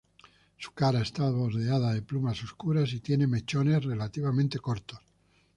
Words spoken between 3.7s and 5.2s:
relativamente cortos.